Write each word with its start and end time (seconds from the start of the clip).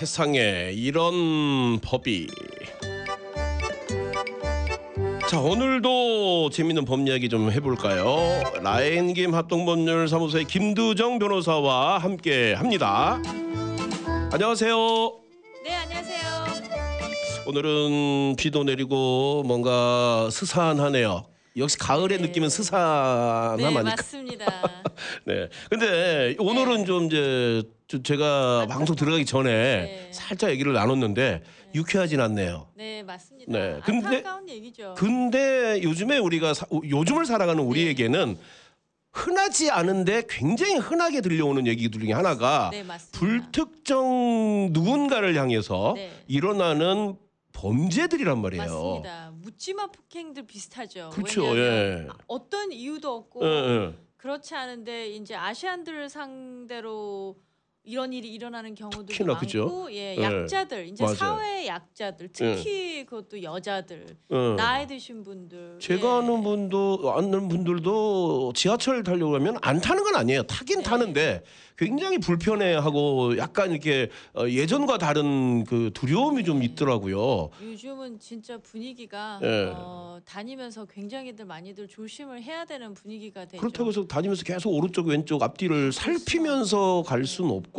세상에 0.00 0.70
이런 0.72 1.78
법이 1.80 2.26
자 5.28 5.38
오늘도 5.38 6.48
재밌는 6.48 6.86
법 6.86 7.06
이야기 7.06 7.28
좀 7.28 7.52
해볼까요? 7.52 8.42
라인김 8.62 9.34
합동법률 9.34 10.08
사무소의 10.08 10.46
김두정 10.46 11.18
변호사와 11.18 11.98
함께 11.98 12.54
합니다. 12.54 13.20
안녕하세요. 14.32 14.74
네 15.64 15.74
안녕하세요. 15.76 16.18
오늘은 17.46 18.36
비도 18.38 18.64
내리고 18.64 19.42
뭔가 19.44 20.30
스산하네요. 20.30 21.26
역시 21.60 21.78
가을의 21.78 22.18
네. 22.18 22.26
느낌은 22.26 22.48
네 22.48 22.54
스산함하니까. 22.54 23.82
맞습니다. 23.96 24.46
네. 25.24 25.48
근데 25.68 26.34
오늘은 26.38 26.84
좀 26.86 27.06
이제 27.06 27.62
저- 27.86 28.02
제가 28.02 28.66
방송 28.68 28.96
들어가기 28.96 29.24
전에 29.26 29.50
네. 29.50 30.08
살짝 30.12 30.50
얘기를 30.50 30.72
나눴는데 30.72 31.42
유쾌하진 31.74 32.20
않네요. 32.20 32.68
네 32.74 33.02
맞습니다. 33.02 33.52
네, 33.52 33.80
근데- 33.84 34.06
안타까운 34.18 34.48
얘기죠. 34.48 34.94
근데 34.96 35.80
요즘에 35.82 36.18
우리가 36.18 36.54
사- 36.54 36.66
요즘을 36.72 37.26
살아가는 37.26 37.62
우리에게는 37.62 38.36
흔하지 39.12 39.70
않은데 39.70 40.22
굉장히 40.28 40.76
흔하게 40.76 41.20
들려오는 41.20 41.66
얘기들 41.66 42.00
중에 42.00 42.12
하나가 42.12 42.70
네 42.72 42.84
맞습니다. 42.84 43.18
불특정 43.18 44.68
누군가를 44.72 45.36
향해서 45.36 45.94
네. 45.96 46.10
일어나는 46.28 47.16
범죄들이란 47.60 48.40
말이에요. 48.40 48.62
맞습니다. 48.64 49.32
묻지마 49.36 49.88
폭행들 49.88 50.46
비슷하죠. 50.46 51.10
그렇죠. 51.12 51.56
예. 51.58 52.08
어떤 52.26 52.72
이유도 52.72 53.14
없고 53.14 53.44
예, 53.44 53.48
예. 53.48 53.94
그렇지 54.16 54.54
않은데 54.54 55.08
이제 55.08 55.34
아시안들을 55.34 56.08
상대로 56.08 57.36
이런 57.82 58.12
일이 58.12 58.28
일어나는 58.28 58.74
경우도 58.74 59.06
특히나 59.06 59.32
많고 59.32 59.40
그죠? 59.40 59.88
예, 59.90 60.14
예. 60.16 60.22
약자들 60.22 60.86
이제 60.88 61.02
맞아요. 61.02 61.16
사회의 61.16 61.66
약자들 61.66 62.28
특히 62.30 63.06
그것도 63.06 63.42
여자들 63.42 64.06
예. 64.30 64.36
나이 64.56 64.86
드신 64.86 65.22
분들 65.22 65.78
제가 65.80 66.06
예. 66.06 66.12
아는 66.18 66.42
분도 66.42 67.12
아는 67.16 67.48
분들도 67.48 68.52
지하철 68.54 69.02
타려고 69.02 69.34
하면 69.36 69.56
안 69.62 69.80
타는 69.80 70.04
건 70.04 70.14
아니에요. 70.16 70.42
타긴 70.42 70.78
네. 70.78 70.82
타는데 70.82 71.42
굉장히 71.78 72.18
불편해하고 72.18 73.38
약간 73.38 73.70
이렇게 73.70 74.10
어, 74.34 74.46
예전과 74.46 74.98
다른 74.98 75.64
그 75.64 75.90
두려움이 75.94 76.44
좀 76.44 76.58
네. 76.58 76.66
있더라고요. 76.66 77.48
요즘은 77.62 78.18
진짜 78.18 78.58
분위기가 78.58 79.40
예. 79.42 79.72
어, 79.74 80.20
다니면서 80.26 80.84
굉장히들 80.84 81.46
많이들 81.46 81.88
조심을 81.88 82.42
해야 82.42 82.66
되는 82.66 82.92
분위기가 82.92 83.46
되죠. 83.46 83.58
그렇다고 83.58 83.88
해서 83.88 84.06
다니면서 84.06 84.44
계속 84.44 84.68
오른쪽 84.74 85.06
왼쪽 85.06 85.42
앞뒤를 85.42 85.92
살피면서 85.92 87.04
갈 87.06 87.24
수는 87.24 87.50
없고 87.50 87.69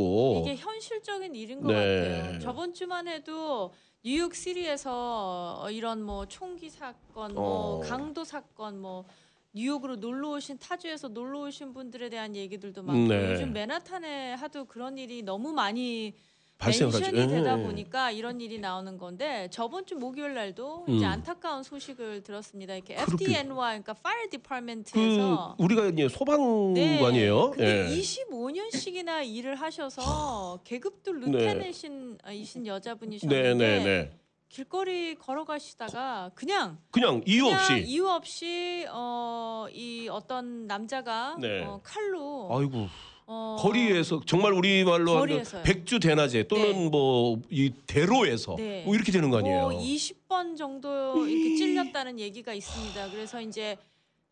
이게 0.42 0.56
현실적인 0.56 1.36
일인 1.36 1.62
것 1.62 1.72
네. 1.72 2.10
같아요. 2.22 2.40
저번 2.40 2.74
주만 2.74 3.08
해도 3.08 3.72
뉴욕 4.04 4.34
시리에서 4.34 5.70
이런 5.72 6.02
뭐 6.02 6.26
총기 6.28 6.70
사건, 6.70 7.36
뭐 7.36 7.78
어. 7.78 7.80
강도 7.82 8.24
사건, 8.24 8.80
뭐 8.80 9.06
뉴욕으로 9.54 9.98
놀러 9.98 10.30
오신 10.32 10.60
타주에서 10.60 11.10
놀러 11.10 11.42
오신 11.42 11.74
분들에 11.74 12.10
대한 12.10 12.36
얘기들도 12.36 12.84
많고 12.84 13.14
네. 13.14 13.32
요즘 13.32 13.54
맨하탄에 13.54 14.34
하도 14.34 14.66
그런 14.66 14.98
일이 14.98 15.22
너무 15.24 15.52
많이 15.52 16.16
발생을 16.62 16.94
하죠. 16.94 17.12
멘션이 17.12 17.28
되다 17.28 17.60
예. 17.60 17.64
보니까 17.64 18.12
이런 18.12 18.40
일이 18.40 18.60
나오는 18.60 18.98
건데 18.98 19.48
저번 19.52 19.86
주 19.86 19.96
목요일 19.96 20.36
날도 20.36 20.86
음. 20.88 20.94
이제 20.94 21.06
안타까운 21.06 21.64
소식을 21.64 22.22
들었습니다. 22.22 22.76
이렇게 22.76 22.96
그렇게- 22.96 23.14
FDNY 23.26 23.82
그러니까 23.82 23.96
Fire 23.98 24.24
그 24.26 24.30
Department에서 24.30 25.56
우리가 25.58 25.86
이제 25.88 26.08
소방관이에요. 26.08 27.52
근데 27.52 27.90
예. 27.90 27.96
25년씩이나 28.00 29.26
일을 29.28 29.56
하셔서 29.56 30.60
계급도 30.64 31.14
네. 31.14 31.20
루테넷이신 31.32 32.20
아, 32.24 32.32
이신 32.32 32.68
여자분이셨는데 32.68 33.54
네, 33.56 33.80
네, 33.80 33.84
네. 33.84 34.18
길거리 34.50 35.16
걸어가시다가 35.16 36.32
그냥 36.36 36.78
그냥 36.92 37.24
이유 37.26 37.44
그냥 37.46 37.58
없이 37.60 37.84
이유 37.88 38.08
없이 38.08 38.86
어, 38.92 39.66
이 39.74 40.08
어떤 40.12 40.68
남자가 40.68 41.38
네. 41.40 41.64
어, 41.64 41.80
칼로 41.84 42.50
아이고 42.52 42.88
어, 43.34 43.56
거리에서 43.60 44.20
정말 44.26 44.52
우리 44.52 44.84
말로 44.84 45.12
하는 45.12 45.20
거리에서요. 45.22 45.64
백주 45.64 46.02
대낮에 46.02 46.44
또는 46.50 46.66
네. 46.66 46.90
뭐 46.90 47.40
이 47.50 47.72
대로에서 47.88 48.56
네. 48.58 48.84
뭐 48.86 48.94
이렇게 48.94 49.12
되는 49.12 49.30
거 49.30 49.38
아니에요? 49.38 49.70
뭐 49.70 49.82
20번 49.82 50.58
정도 50.58 51.26
이렇게 51.26 51.56
찔렸다는 51.56 52.20
얘기가 52.20 52.54
있습니다. 52.54 53.10
그래서 53.12 53.42
이제 53.42 53.78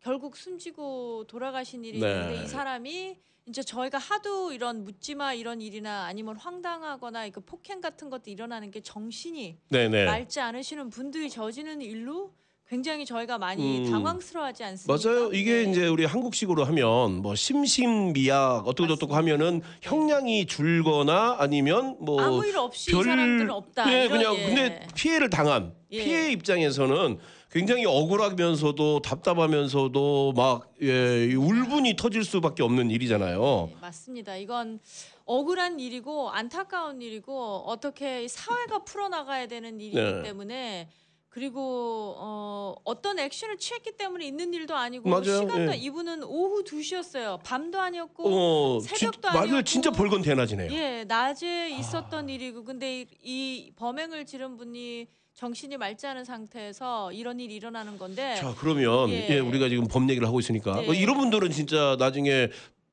결국 0.02 0.36
숨지고 0.36 1.24
돌아가신 1.28 1.82
일이 1.84 1.98
네. 1.98 2.10
있는데 2.10 2.44
이 2.44 2.46
사람이 2.46 3.16
이제 3.48 3.62
저희가 3.62 3.96
하도 3.96 4.52
이런 4.52 4.84
묻지마 4.84 5.32
이런 5.32 5.62
일이나 5.62 6.04
아니면 6.04 6.36
황당하거나 6.36 7.28
그 7.30 7.40
폭행 7.40 7.80
같은 7.80 8.10
것도 8.10 8.30
일어나는 8.30 8.70
게 8.70 8.80
정신이 8.82 9.56
네네. 9.70 10.04
맑지 10.04 10.40
않으시는 10.40 10.90
분들이 10.90 11.30
저지르는 11.30 11.80
일로 11.80 12.32
굉장히 12.70 13.04
저희가 13.04 13.36
많이 13.36 13.80
음. 13.80 13.90
당황스러워하지 13.90 14.62
않습니까? 14.62 15.10
맞아요. 15.10 15.32
이게 15.32 15.64
네. 15.64 15.70
이제 15.72 15.88
우리 15.88 16.04
한국식으로 16.04 16.62
하면 16.66 17.16
뭐 17.20 17.34
심심미약 17.34 18.68
어떻고 18.68 18.86
저떻고 18.86 19.12
맞습니다. 19.12 19.16
하면은 19.34 19.60
형량이 19.82 20.46
줄거나 20.46 21.34
아니면 21.40 21.96
뭐 21.98 22.22
아무 22.22 22.46
일 22.46 22.56
없이 22.56 22.92
별- 22.92 23.00
이 23.00 23.04
사람들은 23.04 23.50
없다. 23.50 23.92
예, 23.92 24.04
이런, 24.04 24.18
그냥 24.18 24.36
예. 24.36 24.44
근데 24.46 24.86
피해를 24.94 25.28
당한 25.30 25.74
예. 25.90 26.04
피해 26.04 26.30
입장에서는 26.30 27.18
굉장히 27.50 27.84
억울하면서도 27.86 29.02
답답하면서도 29.02 30.34
막 30.36 30.72
예, 30.80 31.24
이 31.26 31.34
울분이 31.34 31.96
터질 31.96 32.22
수밖에 32.22 32.62
없는 32.62 32.92
일이잖아요. 32.92 33.70
네, 33.72 33.76
맞습니다. 33.80 34.36
이건 34.36 34.78
억울한 35.24 35.80
일이고 35.80 36.30
안타까운 36.30 37.02
일이고 37.02 37.64
어떻게 37.66 38.28
사회가 38.28 38.84
풀어나가야 38.84 39.48
되는 39.48 39.80
일이기 39.80 39.96
네. 39.96 40.22
때문에 40.22 40.88
그리고 41.30 42.16
어, 42.18 42.74
어떤 42.84 43.20
액션을 43.20 43.56
취했기 43.56 43.92
때문에 43.96 44.26
있는 44.26 44.52
일도 44.52 44.74
아니고 44.74 45.08
맞아요. 45.08 45.38
시간도 45.38 45.72
예. 45.72 45.76
이분은 45.76 46.24
오후 46.24 46.64
2시였어요. 46.64 47.40
밤도 47.44 47.80
아니었고 47.80 48.24
어, 48.26 48.80
새벽도 48.80 49.12
진, 49.12 49.20
맞아요. 49.22 49.42
아니었고. 49.42 49.62
진짜 49.62 49.90
벌건 49.92 50.22
대낮이네요. 50.22 50.72
예, 50.72 51.04
낮에 51.04 51.70
있었던 51.70 52.28
일이고 52.28 52.64
근데 52.64 53.02
이, 53.02 53.06
이 53.22 53.72
범행을 53.76 54.26
지른 54.26 54.56
분이 54.56 55.06
정신이 55.34 55.76
맑지 55.76 56.04
않은 56.08 56.24
상태에서 56.24 57.12
이런 57.12 57.38
일이 57.38 57.54
일어나는 57.54 57.96
건데 57.96 58.34
자 58.34 58.52
그러면 58.58 59.08
예. 59.10 59.28
예. 59.30 59.38
우리가 59.38 59.68
지금 59.68 59.86
법 59.86 60.02
얘기를 60.10 60.26
하고 60.26 60.40
있으니까 60.40 60.80
네. 60.80 60.86
뭐 60.86 60.94
이런 60.94 61.16
분들은 61.16 61.52
진짜 61.52 61.96
나중에 61.98 62.48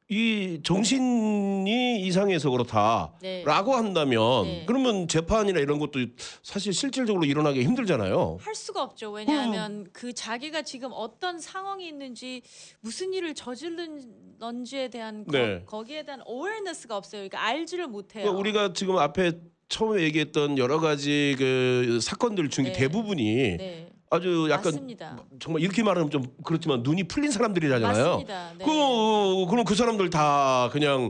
이 0.09 0.61
정신이 0.63 2.01
이상해서 2.01 2.49
그렇다라고 2.49 3.19
네. 3.21 3.43
한다면 3.43 4.43
네. 4.45 4.63
그러면 4.65 5.07
재판이나 5.09 5.59
이런 5.59 5.79
것도 5.79 5.99
사실 6.43 6.73
실질적으로 6.73 7.25
일어나기 7.25 7.61
힘들잖아요. 7.63 8.37
할 8.39 8.55
수가 8.55 8.83
없죠. 8.83 9.11
왜냐하면 9.11 9.85
그 9.91 10.13
자기가 10.13 10.61
지금 10.61 10.91
어떤 10.93 11.39
상황이 11.39 11.85
있는지 11.85 12.41
무슨 12.79 13.11
일을 13.11 13.33
저질렀는지에 13.35 14.87
대한 14.89 15.25
네. 15.27 15.63
거, 15.65 15.83
기에 15.83 16.03
대한 16.03 16.21
awareness가 16.25 16.95
없어요. 16.95 17.19
그러니까 17.19 17.43
알지를 17.43 17.87
못해요. 17.87 18.23
그러니까 18.23 18.39
우리가 18.39 18.73
지금 18.73 18.97
앞에 18.97 19.33
처음에 19.67 20.03
얘기했던 20.03 20.57
여러 20.57 20.79
가지 20.79 21.35
그 21.37 21.99
사건들 22.01 22.49
중에 22.49 22.67
네. 22.67 22.71
대부분이 22.71 23.57
네, 23.57 23.89
아주 24.09 24.47
약간 24.49 24.65
맞습니다. 24.73 25.23
정말 25.39 25.61
이렇게 25.61 25.83
말하면 25.83 26.09
좀 26.09 26.23
그렇지만 26.43 26.81
눈이 26.83 27.03
풀린 27.05 27.31
사람들이잖아요. 27.31 27.87
맞습니다. 27.87 28.53
네. 28.57 28.65
그 28.65 29.45
그럼 29.49 29.65
그 29.65 29.75
사람들 29.75 30.09
다 30.09 30.69
그냥 30.71 31.09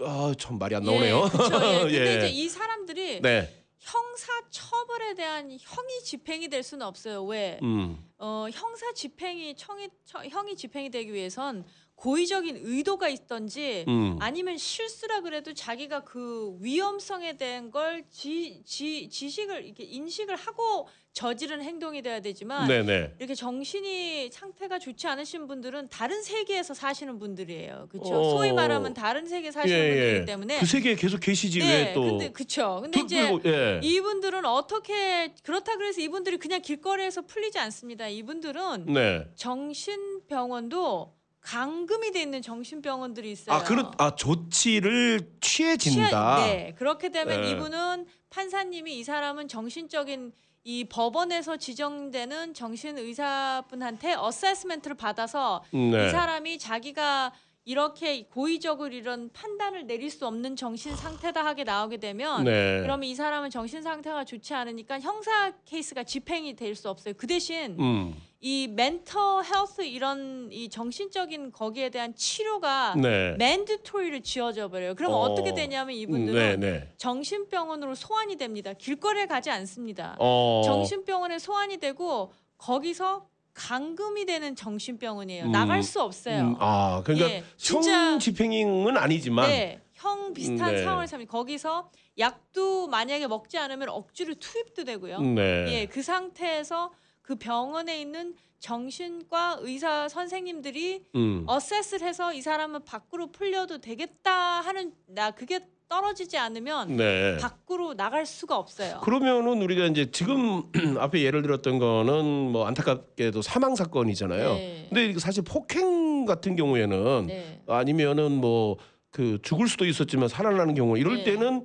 아참 0.00 0.58
말이 0.58 0.74
안 0.74 0.82
나오네요. 0.82 1.24
예, 1.24 1.28
그쵸, 1.28 1.44
예. 1.54 1.88
근데 1.88 2.12
예. 2.12 2.16
이제 2.16 2.28
이 2.28 2.48
사람들이 2.48 3.20
네. 3.22 3.64
형사 3.78 4.32
처벌에 4.50 5.14
대한 5.14 5.50
형이 5.50 6.02
집행이 6.04 6.48
될 6.48 6.62
수는 6.62 6.86
없어요. 6.86 7.22
왜? 7.24 7.58
음. 7.62 7.98
어, 8.18 8.46
형사 8.50 8.92
집행이 8.92 9.54
청이, 9.56 9.88
처, 10.04 10.24
형이 10.24 10.56
집행이 10.56 10.90
되기 10.90 11.12
위해선 11.12 11.64
고의적인 11.96 12.60
의도가 12.62 13.08
있던지 13.08 13.84
음. 13.88 14.16
아니면 14.20 14.58
실수라 14.58 15.20
그래도 15.20 15.54
자기가 15.54 16.00
그 16.00 16.56
위험성에 16.60 17.36
대한 17.36 17.70
걸 17.70 18.04
지, 18.10 18.62
지, 18.64 19.08
지식을 19.08 19.64
이렇게 19.64 19.84
인식을 19.84 20.36
하고 20.36 20.88
저지른 21.12 21.62
행동이 21.62 22.02
돼야 22.02 22.20
되지만 22.20 22.66
네네. 22.66 23.14
이렇게 23.18 23.36
정신이 23.36 24.30
상태가 24.32 24.80
좋지 24.80 25.06
않으신 25.06 25.46
분들은 25.46 25.88
다른 25.88 26.22
세계에서 26.22 26.74
사시는 26.74 27.20
분들이에요. 27.20 27.86
그렇죠? 27.88 28.20
어. 28.20 28.30
소위 28.30 28.52
말하면 28.52 28.92
다른 28.94 29.26
세계 29.28 29.52
사시는 29.52 29.78
예, 29.78 29.88
분들이기 29.88 30.20
예. 30.20 30.24
때문에 30.24 30.58
그 30.58 30.66
세계에 30.66 30.96
계속 30.96 31.20
계시지 31.20 31.60
네, 31.60 31.84
왜 31.86 31.92
또? 31.94 32.02
근데 32.02 32.32
그쵸. 32.32 32.80
근데 32.82 32.98
또 32.98 33.04
이제 33.04 33.22
그리고, 33.22 33.48
예. 33.48 33.80
이분들은 33.82 34.44
어떻게 34.44 35.32
그렇다 35.44 35.76
그래서 35.76 36.00
이분들이 36.00 36.36
그냥 36.36 36.60
길거리에서 36.60 37.22
풀리지 37.22 37.60
않습니다. 37.60 38.08
이분들은 38.08 38.86
네. 38.92 39.24
정신병원도 39.36 41.14
감금이 41.44 42.10
돼 42.10 42.22
있는 42.22 42.40
정신병원들이 42.40 43.30
있어요. 43.30 43.54
아 43.56 43.62
그런 43.62 43.92
아 43.98 44.14
조치를 44.16 45.20
취해진다. 45.42 46.08
취하- 46.08 46.46
네, 46.46 46.74
그렇게 46.76 47.10
되면 47.10 47.42
네. 47.42 47.50
이분은 47.50 48.06
판사님이 48.30 48.98
이 48.98 49.04
사람은 49.04 49.46
정신적인 49.48 50.32
이 50.64 50.84
법원에서 50.84 51.58
지정되는 51.58 52.54
정신 52.54 52.96
의사분한테 52.96 54.14
어세스멘트를 54.14 54.96
받아서 54.96 55.62
네. 55.70 56.06
이 56.06 56.10
사람이 56.10 56.58
자기가 56.58 57.32
이렇게 57.66 58.24
고의적으로 58.26 58.94
이런 58.94 59.30
판단을 59.32 59.86
내릴 59.86 60.10
수 60.10 60.26
없는 60.26 60.56
정신 60.56 60.96
상태다 60.96 61.44
하게 61.44 61.64
나오게 61.64 61.98
되면 61.98 62.44
네. 62.44 62.80
그러면 62.82 63.04
이 63.04 63.14
사람은 63.14 63.50
정신 63.50 63.82
상태가 63.82 64.24
좋지 64.24 64.52
않으니까 64.54 65.00
형사 65.00 65.52
케이스가 65.66 66.04
집행이 66.04 66.56
될 66.56 66.74
수 66.74 66.88
없어요. 66.88 67.12
그 67.16 67.26
대신 67.26 67.76
음. 67.78 68.14
이 68.46 68.68
멘터 68.68 69.40
헬스 69.40 69.80
이런 69.86 70.50
이 70.52 70.68
정신적인 70.68 71.50
거기에 71.50 71.88
대한 71.88 72.14
치료가 72.14 72.94
네. 72.94 73.34
맨드토리를 73.38 74.20
지어져 74.20 74.68
버려요. 74.68 74.94
그럼 74.94 75.14
어. 75.14 75.16
어. 75.20 75.34
떻게 75.34 75.54
되냐면 75.54 75.94
음, 75.94 75.98
이분들은 75.98 76.60
네, 76.60 76.70
네. 76.72 76.92
정신병원으로 76.98 77.94
소환이 77.94 78.36
됩니다. 78.36 78.74
길거리에 78.74 79.24
가지 79.24 79.48
않습니다. 79.48 80.16
어. 80.18 80.60
정신병원에 80.62 81.38
소환이 81.38 81.78
되고 81.78 82.34
거기서 82.58 83.26
감금이 83.54 84.26
되는 84.26 84.54
정신병원이에요. 84.54 85.44
음, 85.46 85.50
나갈 85.50 85.82
수 85.82 86.02
없어요. 86.02 86.40
음, 86.40 86.56
아, 86.58 87.00
그러니까 87.02 87.30
예, 87.30 87.44
성 87.56 87.80
진짜- 87.80 88.18
집행은 88.18 88.94
아니지만 88.98 89.48
네, 89.48 89.80
형 89.94 90.34
비슷한 90.34 90.74
네. 90.74 90.82
상황을 90.84 91.06
삼니 91.08 91.28
거기서 91.28 91.90
약도 92.18 92.88
만약에 92.88 93.26
먹지 93.26 93.56
않으면 93.56 93.88
억지로 93.88 94.34
투입도 94.34 94.84
되고요. 94.84 95.20
네. 95.22 95.64
예, 95.68 95.86
그 95.86 96.02
상태에서 96.02 96.92
그 97.24 97.36
병원에 97.36 98.00
있는 98.00 98.34
정신과 98.60 99.58
의사 99.62 100.08
선생님들이 100.08 101.06
음. 101.16 101.44
어세스를 101.46 102.06
해서 102.06 102.32
이 102.32 102.40
사람은 102.40 102.84
밖으로 102.84 103.32
풀려도 103.32 103.78
되겠다 103.78 104.30
하는 104.60 104.92
나 105.06 105.30
그게 105.32 105.60
떨어지지 105.88 106.38
않으면 106.38 106.96
네. 106.96 107.36
밖으로 107.38 107.94
나갈 107.94 108.24
수가 108.24 108.56
없어요. 108.56 109.00
그러면은 109.02 109.60
우리가 109.62 109.86
이제 109.86 110.10
지금 110.10 110.62
앞에 110.98 111.22
예를 111.22 111.42
들었던 111.42 111.78
거는 111.78 112.52
뭐 112.52 112.66
안타깝게도 112.66 113.42
사망 113.42 113.74
사건이잖아요. 113.74 114.54
네. 114.54 114.86
근데 114.88 115.18
사실 115.18 115.42
폭행 115.42 116.24
같은 116.24 116.56
경우에는 116.56 117.26
네. 117.26 117.62
아니면은 117.66 118.32
뭐 118.32 118.76
그 119.14 119.38
죽을 119.42 119.68
수도 119.68 119.86
있었지만 119.86 120.28
살아나는 120.28 120.74
경우 120.74 120.98
이럴 120.98 121.18
네. 121.18 121.22
때는 121.24 121.62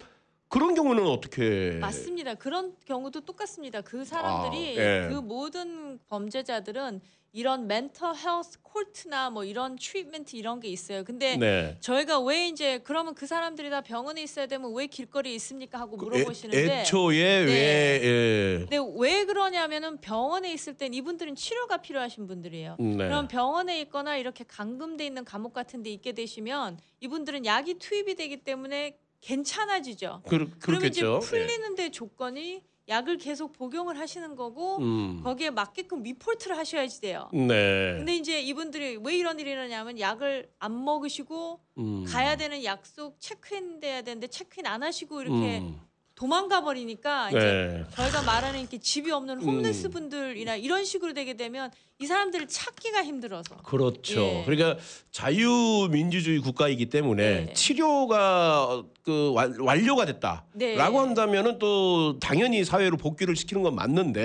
그런 0.50 0.74
경우는 0.74 1.06
어떻게 1.06 1.78
맞습니다. 1.80 2.34
그런 2.34 2.75
경우도 2.86 3.22
똑같습니다. 3.22 3.81
그 3.81 4.04
사람들이 4.04 4.80
아, 4.80 4.81
예. 4.81 5.07
그 5.10 5.13
모든 5.16 6.00
범죄자들은 6.07 7.01
이런 7.31 7.68
mental 7.68 8.13
health 8.13 8.59
court나 8.63 9.30
뭐 9.30 9.44
이런 9.44 9.75
treatment 9.75 10.36
이런 10.36 10.60
게 10.60 10.68
있어요. 10.69 11.04
근데 11.04 11.38
네. 11.38 11.78
저희가 11.80 12.19
왜 12.22 12.48
이제 12.48 12.80
그러면 12.80 13.13
그 13.13 13.28
사람들이 13.28 13.69
다 13.69 13.81
병원에 13.81 14.24
있어야 14.24 14.48
되면 14.48 14.74
왜 14.74 14.88
길거리에 14.88 15.36
있습니까 15.36 15.80
하고 15.80 15.96
물어보시는데 15.98 16.63
그 16.63 16.72
애, 16.72 16.81
애초에 16.81 17.46
네. 17.46 17.46
왜 17.46 18.01
예. 18.04 18.57
근데 18.68 18.78
왜 18.98 19.25
그러냐면은 19.25 20.01
병원에 20.01 20.51
있을 20.51 20.74
땐 20.74 20.96
이분들은 20.96 21.36
치료가 21.36 21.78
필요하신 21.78 22.25
분들이에요. 22.25 22.78
네. 22.80 22.98
그럼 22.98 23.28
병원에 23.28 23.80
있거나 23.81 24.18
이렇게 24.18 24.44
감금돼 24.48 25.06
있는 25.06 25.24
감옥 25.24 25.54
같은 25.54 25.84
데 25.84 25.92
있게 25.92 26.13
되시면 26.13 26.80
이분들은 27.01 27.46
약이 27.46 27.75
투입이 27.75 28.16
되기 28.16 28.38
때문에 28.38 28.98
괜찮아지죠. 29.21 30.21
그, 30.24 30.30
그러면 30.30 30.60
그렇겠죠. 30.60 31.19
이제 31.21 31.30
풀리는데 31.30 31.92
조건이 31.92 32.63
약을 32.88 33.18
계속 33.18 33.54
복용을 33.54 34.00
하시는 34.00 34.36
거고 34.36 34.77
예. 34.80 34.83
음. 34.83 35.21
거기에 35.24 35.51
맞게끔 35.51 36.01
리포트를 36.01 36.57
하셔야지 36.57 37.01
돼요. 37.01 37.30
네. 37.31 37.94
근데 37.98 38.16
이제 38.16 38.42
이분들이 38.42 38.98
왜 39.04 39.16
이런 39.16 39.39
일이 39.39 39.51
일어나냐면 39.51 40.00
약을 40.00 40.51
안 40.57 40.83
먹으시고 40.83 41.60
음. 41.77 42.04
가야 42.06 42.36
되는 42.36 42.63
약속 42.63 43.19
체크인 43.19 43.80
돼야 43.80 44.01
되는데 44.01 44.27
체크인 44.27 44.66
안 44.66 44.81
하시고 44.81 45.22
이렇게 45.22 45.60
음. 45.60 45.80
도망가 46.24 46.62
버리니까 46.62 47.30
이제 47.30 47.39
네. 47.39 47.86
저희가 47.95 48.24
말하는 48.24 48.60
이렇게 48.60 48.77
집이 48.77 49.10
없는 49.10 49.39
음. 49.42 49.62
분들이나 49.89 50.57
이런 50.57 50.83
식으로 50.83 51.13
되게 51.13 51.36
되면 51.38 51.71
이 51.98 52.07
사람들을 52.07 52.50
찾기가 52.50 53.06
힘들어서 53.06 53.56
그렇죠. 53.63 54.19
예. 54.21 54.44
그러니까 54.45 54.77
자유민주주의 55.12 56.39
국가이기 56.39 56.88
때문에 56.88 57.45
네. 57.45 57.54
치료가 57.54 58.83
그 59.04 59.31
완- 59.33 59.57
완료가 59.62 60.06
됐다라고 60.06 60.44
네. 60.56 60.75
한다면은 60.77 61.57
또 61.57 62.19
당연히 62.19 62.65
사회로 62.65 62.98
복귀를 62.98 63.38
시키는 63.38 63.63
건 63.63 63.75
맞는데 63.75 64.22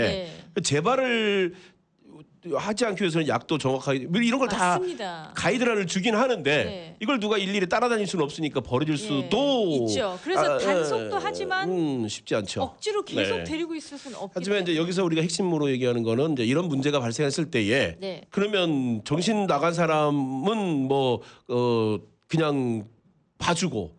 네. 0.56 0.62
재발을 0.62 1.54
하지 2.52 2.84
않기 2.84 3.02
위해서는 3.02 3.28
약도 3.28 3.56
정확하게 3.58 4.06
뭐 4.06 4.20
이런 4.20 4.38
걸 4.38 4.48
다. 4.48 4.78
가이드라인을 5.34 5.86
주긴 5.86 6.14
하는데 6.14 6.64
네. 6.64 6.96
이걸 7.00 7.18
누가 7.18 7.38
일일이 7.38 7.66
따라다닐 7.68 8.06
수는 8.06 8.24
없으니까 8.24 8.60
버려질 8.60 8.94
예, 8.94 8.98
수도 8.98 9.86
있죠. 9.88 10.18
그래서 10.22 10.58
단속도 10.58 11.18
하지만 11.18 11.70
음, 11.70 12.08
쉽지 12.08 12.34
않죠. 12.34 12.62
억지로 12.62 13.02
계속 13.02 13.38
네. 13.38 13.44
데리고 13.44 13.74
있을 13.74 13.96
수는 13.96 14.16
없기 14.18 14.32
하지만 14.36 14.58
이제 14.62 14.72
때문에. 14.72 14.82
여기서 14.82 15.04
우리가 15.04 15.22
핵심으로 15.22 15.70
얘기하는 15.70 16.02
거는 16.02 16.32
이제 16.32 16.44
이런 16.44 16.68
문제가 16.68 17.00
발생했을 17.00 17.50
때에 17.50 17.96
네. 18.00 18.22
그러면 18.30 19.02
정신 19.04 19.46
나간 19.46 19.72
사람은 19.72 20.58
뭐 20.88 21.22
어 21.48 21.98
그냥 22.28 22.86
봐주고 23.38 23.92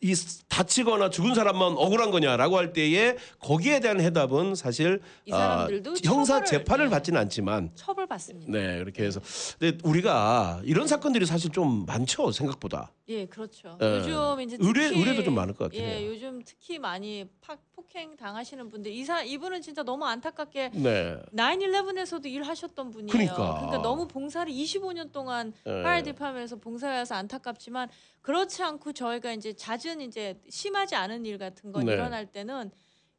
이 0.00 0.14
다치거나 0.48 1.10
죽은 1.10 1.34
사람만 1.34 1.72
억울한 1.76 2.12
거냐라고 2.12 2.56
할 2.56 2.72
때에 2.72 3.16
거기에 3.40 3.80
대한 3.80 4.00
해답은 4.00 4.54
사실 4.54 5.00
이 5.24 5.30
사람들도 5.30 5.90
아, 5.90 5.94
형사 6.04 6.40
처벌을- 6.40 6.46
재판을 6.46 6.84
네. 6.86 6.90
받지는 6.90 7.20
않지만 7.22 7.72
처벌 7.74 8.06
받습니다. 8.06 8.50
네 8.52 8.78
이렇게 8.78 9.04
해서 9.04 9.20
근데 9.58 9.76
우리가 9.82 10.60
이런 10.64 10.86
사건들이 10.86 11.26
사실 11.26 11.50
좀 11.50 11.84
많죠 11.86 12.30
생각보다 12.30 12.92
예, 13.08 13.26
그렇죠. 13.26 13.76
예. 13.82 13.96
요즘 13.96 14.40
이제 14.42 14.56
의뢰- 14.60 14.88
특히 14.90 15.00
의뢰도 15.00 15.24
좀 15.24 15.34
많을 15.34 15.54
것 15.54 15.64
같긴 15.64 15.82
예, 15.82 15.86
해요. 15.98 16.10
요즘 16.12 16.42
특히 16.44 16.78
많이 16.78 17.24
파, 17.40 17.56
폭행 17.74 18.16
당하시는 18.16 18.68
분들 18.68 18.92
이사 18.92 19.22
이분은 19.22 19.62
진짜 19.62 19.82
너무 19.82 20.04
안타깝게 20.04 20.70
네 20.74 21.16
9/11에서도 21.34 22.26
일하셨던 22.26 22.90
분이에요. 22.90 23.10
그러니까. 23.10 23.78
너무 23.82 24.06
봉사를 24.06 24.52
25년 24.52 25.10
동안 25.10 25.52
예. 25.66 25.82
파일 25.82 26.04
디파면에서 26.04 26.56
봉사해서 26.56 27.14
안타깝지만 27.16 27.88
그렇지 28.22 28.62
않고 28.62 28.92
저희가 28.92 29.32
이제 29.32 29.54
잦은 29.88 30.00
이제 30.02 30.38
심하지 30.50 30.94
않은 30.94 31.24
일 31.24 31.38
같은 31.38 31.72
건 31.72 31.86
네. 31.86 31.92
일어날 31.94 32.26
때는 32.30 32.70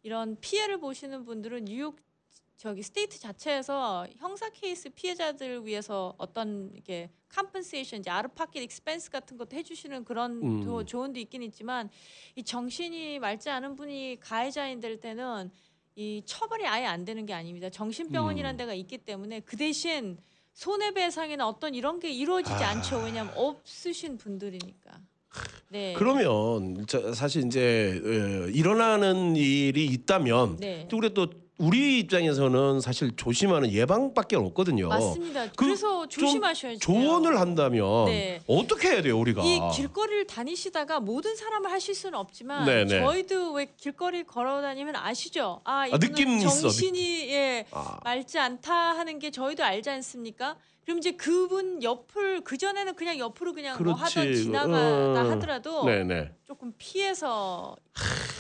이런 0.03 0.37
피해를 0.39 0.79
보시는 0.79 1.25
분들은 1.25 1.65
뉴욕 1.65 1.97
저기 2.57 2.83
state 2.83 3.19
자체에서 3.19 4.05
형사 4.17 4.49
케이스 4.49 4.89
피해자들 4.89 5.65
위해서 5.65 6.13
어떤 6.17 6.71
이렇게 6.73 7.09
compensation 7.29 8.01
이제 8.01 8.09
out-of-pocket 8.09 8.61
expense 8.63 9.09
같은 9.09 9.37
것도 9.37 9.55
해주시는 9.55 10.03
그런 10.03 10.41
음. 10.43 10.63
도- 10.63 10.83
조언도 10.85 11.19
있긴 11.21 11.41
있지만 11.43 11.89
이 12.35 12.43
정신이 12.43 13.19
맑지 13.19 13.49
않은 13.49 13.75
분이 13.75 14.17
가해자인 14.19 14.79
될 14.79 14.99
때는 14.99 15.49
이 15.95 16.21
처벌이 16.25 16.67
아예 16.67 16.85
안 16.85 17.03
되는 17.05 17.25
게 17.25 17.33
아닙니다. 17.33 17.69
정신병원이라는 17.69 18.55
음. 18.55 18.57
데가 18.57 18.73
있기 18.73 18.99
때문에 18.99 19.39
그 19.41 19.57
대신 19.57 20.17
손해배상이나 20.53 21.47
어떤 21.47 21.73
이런 21.73 21.99
게 21.99 22.09
이루어지지 22.11 22.63
아. 22.63 22.69
않죠. 22.71 22.97
왜냐하면 23.03 23.33
없으신 23.37 24.17
분들이니까. 24.17 25.01
네. 25.69 25.93
그러면 25.95 26.85
저 26.87 27.13
사실 27.13 27.45
이제 27.45 28.01
어, 28.03 28.49
일어나는 28.49 29.35
일이 29.35 29.85
있다면 29.85 30.57
네. 30.57 30.87
또 30.89 30.97
우리 30.97 31.13
또 31.13 31.27
우리 31.59 31.99
입장에서는 31.99 32.79
사실 32.79 33.11
조심하는 33.17 33.71
예방밖에 33.71 34.37
없거든요. 34.37 34.87
맞습니다. 34.87 35.47
그 35.49 35.65
그래서 35.65 36.07
좀 36.07 36.23
조심하셔야죠. 36.23 36.79
조언을 36.79 37.37
한다면 37.39 38.05
네. 38.05 38.39
어떻게 38.47 38.87
해야 38.87 39.01
돼요 39.01 39.19
우리가? 39.19 39.43
이 39.43 39.59
길거리를 39.75 40.25
다니시다가 40.25 41.01
모든 41.01 41.35
사람을 41.35 41.69
하실 41.69 41.93
수는 41.93 42.17
없지만 42.17 42.65
네 42.65 42.85
네. 42.85 43.01
저희도 43.01 43.51
왜 43.53 43.67
길거리 43.75 44.23
걸어 44.23 44.61
다니면 44.61 44.95
아시죠? 44.95 45.59
아, 45.65 45.85
이분은 45.85 45.99
느낌 45.99 46.29
있어, 46.37 46.61
정신이 46.61 47.29
예, 47.29 47.65
아, 47.71 47.99
맑지 48.05 48.39
않다 48.39 48.73
하는 48.73 49.19
게 49.19 49.29
저희도 49.29 49.61
알지 49.61 49.89
않습니까? 49.89 50.55
그럼 50.89 50.97
이제 50.97 51.11
그분 51.11 51.83
옆을 51.83 52.41
그 52.41 52.57
전에는 52.57 52.95
그냥 52.95 53.19
옆으로 53.19 53.53
그냥 53.53 53.77
뭐 53.83 53.93
그렇지. 53.93 54.17
하던 54.17 54.33
지나가다 54.33 55.21
음. 55.21 55.31
하더라도 55.31 55.85
네네. 55.85 56.31
조금 56.45 56.73
피해서 56.79 57.75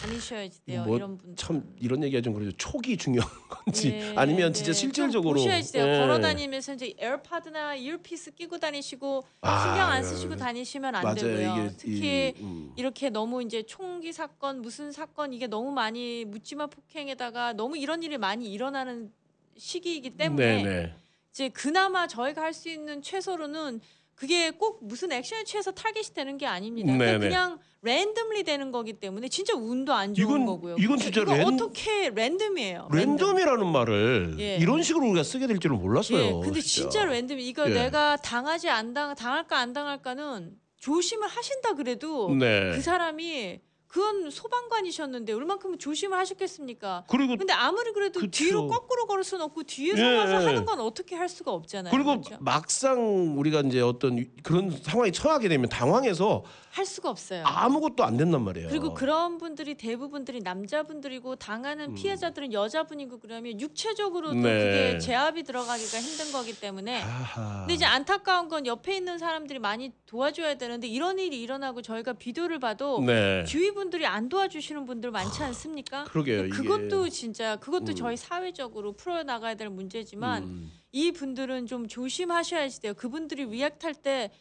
다니셔야지 0.01 0.65
돼요. 0.65 0.83
뭐 0.83 0.95
이런 0.97 1.15
분. 1.15 1.35
참 1.35 1.63
이런 1.79 2.01
얘기가 2.01 2.23
좀 2.23 2.33
그래도 2.33 2.51
촉이 2.57 2.97
중요한 2.97 3.29
건지 3.47 3.91
네, 3.91 4.13
아니면 4.15 4.47
네. 4.47 4.53
진짜 4.53 4.71
좀 4.73 4.79
실질적으로 4.79 5.35
보셔야지 5.35 5.73
돼요. 5.73 5.85
예. 5.93 5.99
걸어 5.99 6.19
다니면서 6.19 6.73
이제 6.73 6.91
에어팟이나 6.97 7.75
이어피스 7.75 8.31
끼고 8.31 8.57
다니시고 8.57 9.23
아, 9.41 9.59
신경 9.61 9.87
안 9.91 9.99
예. 9.99 10.03
쓰시고 10.07 10.35
다니시면 10.35 10.95
안 10.95 11.03
맞아요. 11.03 11.15
되고요. 11.17 11.55
이게 11.67 11.75
특히 11.77 12.33
이, 12.35 12.41
음. 12.43 12.73
이렇게 12.75 13.11
너무 13.11 13.43
이제 13.43 13.61
총기 13.61 14.11
사건 14.11 14.63
무슨 14.63 14.91
사건 14.91 15.33
이게 15.33 15.45
너무 15.45 15.71
많이 15.71 16.25
묻지마 16.25 16.65
폭행에다가 16.65 17.53
너무 17.53 17.77
이런 17.77 18.01
일이 18.01 18.17
많이 18.17 18.51
일어나는 18.51 19.11
시기이기 19.55 20.17
때문에 20.17 20.63
네네. 20.63 20.95
이제 21.31 21.49
그나마 21.49 22.07
저희가 22.07 22.41
할 22.41 22.53
수 22.53 22.69
있는 22.69 23.01
최소로는 23.01 23.81
그게 24.15 24.51
꼭 24.51 24.79
무슨 24.85 25.11
액션을 25.13 25.45
취해서 25.45 25.71
타겟이 25.71 26.13
되는 26.13 26.37
게 26.37 26.45
아닙니다. 26.45 26.91
네네. 26.91 27.19
그냥 27.19 27.57
randomly 27.81 28.43
되는 28.43 28.69
거기 28.71 28.91
때문에 28.91 29.29
진짜 29.29 29.55
운도 29.55 29.93
안 29.93 30.13
좋은 30.13 30.27
이건- 30.27 30.45
거고요. 30.45 30.75
이건 30.77 30.97
진짜 30.97 31.21
이거 31.21 31.33
ran- 31.33 31.47
어떻게 31.53 32.09
random이에요. 32.09 32.89
random. 32.91 33.15
random 33.15 33.39
이라는 33.39 33.71
말을 33.71 34.35
예. 34.39 34.57
이런 34.57 34.83
식으로 34.83 35.05
우리가 35.07 35.23
쓰게 35.23 35.47
될 35.47 35.59
줄은 35.59 35.77
몰랐어요. 35.79 36.19
예, 36.19 36.31
근데 36.43 36.59
진짜 36.59 37.05
랜덤 37.05 37.39
이거 37.39 37.69
예. 37.69 37.73
내가 37.73 38.17
당하지 38.17 38.67
안 38.69 38.93
당, 38.93 39.15
당할까 39.15 39.57
안 39.57 39.71
당할까는 39.71 40.57
조심을 40.81 41.25
하신다 41.27 41.75
그래도 41.75 42.35
네. 42.35 42.71
그 42.75 42.81
사람이 42.81 43.61
그건 43.89 44.29
소방관이셨는데 44.29 45.33
얼만큼 45.33 45.79
조심을 45.79 46.15
하셨겠습니까? 46.19 47.05
그리고 47.09 47.35
근데 47.35 47.53
아무리 47.53 47.91
그래도 47.91 48.19
그쵸. 48.19 48.29
뒤로 48.43 48.67
거꾸로 48.67 49.07
걸을 49.07 49.23
수는 49.23 49.43
없고 49.45 49.63
뒤에서 49.63 49.99
예, 49.99 50.17
와서 50.17 50.41
예. 50.43 50.45
하는 50.45 50.63
건 50.63 50.79
어떻게 50.79 51.15
할 51.15 51.27
수가 51.27 51.51
없잖아요. 51.51 51.91
그리고 51.91 52.21
그렇죠? 52.21 52.37
막상 52.39 53.35
우리가 53.39 53.61
이제 53.61 53.81
어떤 53.81 54.27
그런 54.43 54.69
상황에 54.69 55.09
처하게 55.09 55.49
되면 55.49 55.67
당황해서 55.69 56.43
할 56.69 56.85
수가 56.85 57.09
없어요. 57.09 57.43
아무것도 57.45 58.03
안 58.03 58.15
된단 58.15 58.43
말이에요. 58.43 58.69
그리고 58.69 58.93
그런 58.93 59.39
분들이 59.39 59.73
대부분들이 59.73 60.41
남자분들이고 60.41 61.31
음. 61.31 61.35
당하는 61.39 61.95
피해자들은 61.95 62.53
여자분이고 62.53 63.19
그러면 63.19 63.59
육체적으로도 63.59 64.35
네. 64.35 64.41
그게 64.41 64.99
제압이 64.99 65.41
들어가기가 65.43 65.99
힘든 65.99 66.31
거기 66.31 66.57
때문에 66.57 67.01
아하. 67.01 67.61
근데 67.61 67.73
이제 67.73 67.85
안타까운 67.85 68.49
건 68.49 68.67
옆에 68.67 68.95
있는 68.95 69.17
사람들이 69.17 69.57
많이 69.57 69.91
도와줘야 70.05 70.59
되는데 70.59 70.87
이런 70.87 71.17
일이 71.17 71.41
일어나고 71.41 71.81
저희가 71.81 72.13
비디오를 72.13 72.59
봐도 72.59 73.01
네. 73.01 73.43
주위 73.45 73.71
분들이 73.79 74.05
안 74.05 74.27
도와주시는 74.27 74.85
분들 74.85 75.09
많지 75.11 75.41
않습니까? 75.41 76.03
그러게요. 76.03 76.45
이게. 76.47 76.49
그것도 76.57 77.07
진짜 77.07 77.55
그것도 77.55 77.93
음. 77.93 77.95
저희 77.95 78.17
사회적으로 78.17 78.91
풀어 78.91 79.23
나가야 79.23 79.55
될 79.55 79.69
문제지만 79.69 80.43
음. 80.43 80.71
이 80.91 81.13
분들은 81.13 81.65
좀 81.65 81.87
조심하셔야지 81.87 82.81
돼요. 82.81 82.93
그분들이 82.93 83.45
리액할 83.45 83.93
때. 83.95 84.31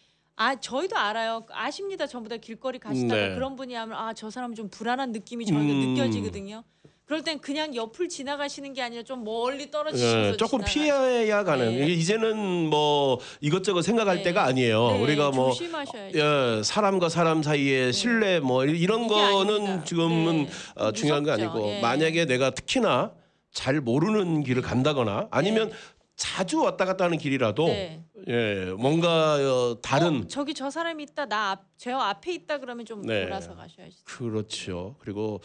아 0.40 0.54
저희도 0.54 0.96
알아요 0.96 1.44
아십니다 1.50 2.06
전부 2.06 2.28
다 2.28 2.36
길거리 2.36 2.78
가시다가 2.78 3.20
네. 3.30 3.34
그런 3.34 3.56
분이 3.56 3.74
하면 3.74 3.98
아 3.98 4.14
저 4.14 4.30
사람은 4.30 4.54
좀 4.54 4.70
불안한 4.70 5.10
느낌이 5.10 5.44
저희가 5.44 5.60
음. 5.64 5.94
느껴지거든요 5.96 6.62
그럴 7.08 7.22
땐 7.24 7.38
그냥 7.38 7.74
옆을 7.74 8.10
지나가시는 8.10 8.74
게 8.74 8.82
아니라 8.82 9.02
좀 9.02 9.24
멀리 9.24 9.70
떨어지시면서 9.70 10.32
예, 10.34 10.36
조금 10.36 10.60
지나가- 10.60 10.70
피해야 10.70 11.42
가는. 11.42 11.74
네. 11.74 11.86
이제는 11.86 12.68
뭐 12.68 13.18
이것저것 13.40 13.80
생각할 13.80 14.16
네. 14.18 14.22
때가 14.24 14.44
아니에요. 14.44 14.90
네, 14.92 15.02
우리가 15.02 15.30
뭐 15.30 15.50
조심하셔야죠 15.52 16.18
예, 16.18 16.62
사람과 16.62 17.08
사람 17.08 17.42
사이의 17.42 17.94
신뢰 17.94 18.40
뭐 18.40 18.66
이런 18.66 19.06
이게 19.06 19.08
거는 19.08 19.54
아닙니다. 19.54 19.84
지금은 19.84 20.44
네. 20.44 20.50
어, 20.76 20.92
중요한 20.92 21.24
게 21.24 21.30
무섭죠. 21.30 21.50
아니고 21.50 21.68
예. 21.76 21.80
만약에 21.80 22.26
내가 22.26 22.50
특히나 22.50 23.12
잘 23.52 23.80
모르는 23.80 24.44
길을 24.44 24.60
간다거나 24.60 25.28
아니면 25.30 25.70
네. 25.70 25.74
자주 26.14 26.60
왔다 26.60 26.84
갔다 26.84 27.04
하는 27.06 27.16
길이라도 27.16 27.68
네. 27.68 28.02
예, 28.28 28.70
뭔가 28.78 29.36
어, 29.36 29.78
다른 29.80 30.24
어, 30.24 30.28
저기 30.28 30.52
저 30.52 30.68
사람이 30.68 31.04
있다 31.04 31.24
나 31.24 31.52
앞, 31.52 31.62
저 31.78 31.96
앞에 31.96 32.34
있다 32.34 32.58
그러면 32.58 32.84
좀 32.84 33.00
네. 33.00 33.22
돌아서 33.22 33.54
가셔야지 33.56 33.96
그렇죠. 34.04 34.96
그리고 34.98 35.40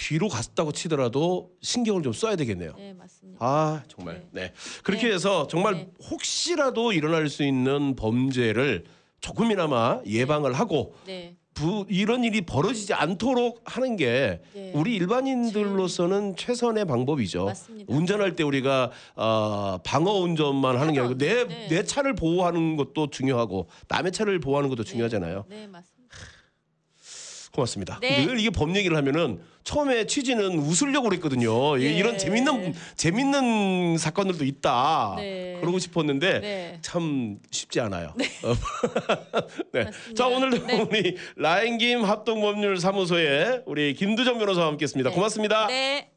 뒤로 0.00 0.28
갔다고 0.28 0.72
치더라도 0.72 1.50
신경을 1.60 2.02
좀 2.02 2.14
써야 2.14 2.34
되겠네요. 2.34 2.72
네 2.78 2.94
맞습니다 2.94 3.44
아 3.44 3.82
정말 3.86 4.26
네 4.30 4.52
그렇게 4.82 5.08
네. 5.08 5.14
해서 5.14 5.46
정말 5.46 5.74
네. 5.74 5.90
혹시라도 6.10 6.92
일어날 6.92 7.28
수 7.28 7.44
있는 7.44 7.94
범죄를 7.96 8.84
조금이나마 9.20 10.00
예방을 10.06 10.54
하고 10.54 10.94
네, 11.04 11.36
부, 11.52 11.84
이런 11.90 12.24
일이 12.24 12.40
벌어지지 12.40 12.94
않도록 12.94 13.60
하는 13.66 13.96
게 13.96 14.40
네. 14.54 14.72
우리 14.74 14.96
일반인들로서는 14.96 16.36
최선의 16.36 16.86
방법이죠. 16.86 17.44
맞습니다. 17.44 17.94
운전할 17.94 18.36
때 18.36 18.42
우리가 18.42 18.90
어, 19.16 19.78
방어 19.84 20.12
운전만 20.12 20.78
하는 20.78 20.94
게 20.94 21.00
아니고 21.00 21.18
내, 21.18 21.46
네. 21.46 21.68
내 21.68 21.84
차를 21.84 22.14
보호하는 22.14 22.78
것도 22.78 23.10
중요하고 23.10 23.68
남의 23.88 24.12
차를 24.12 24.40
보호하는 24.40 24.70
것도 24.70 24.84
중요하잖아요. 24.84 25.44
네 25.48 25.66
맞습니다 25.66 25.99
고맙습니다. 27.60 27.98
네. 28.00 28.24
늘 28.26 28.38
이게 28.40 28.50
법 28.50 28.74
얘기를 28.74 28.96
하면은 28.96 29.40
처음에 29.64 30.06
취지는 30.06 30.58
웃으려고 30.58 31.08
그랬거든요. 31.10 31.76
이- 31.76 31.84
예. 31.84 31.92
이런 31.92 32.16
재밌는 32.16 32.74
재밌는 32.96 33.98
사건들도 33.98 34.44
있다. 34.44 35.14
네. 35.18 35.58
그러고 35.60 35.78
싶었는데 35.78 36.40
네. 36.40 36.78
참 36.80 37.38
쉽지 37.50 37.80
않아요. 37.80 38.14
네. 38.16 38.24
네. 39.72 39.84
맞습니다. 39.84 40.14
자 40.14 40.26
오늘도 40.26 40.66
네. 40.66 40.80
우리 40.80 41.16
라인김 41.36 42.04
합동법률사무소의 42.04 43.62
우리 43.66 43.94
김두정 43.94 44.38
변호사와 44.38 44.68
함께했습니다. 44.68 45.10
네. 45.10 45.14
고맙습니다. 45.14 45.66
네. 45.66 46.09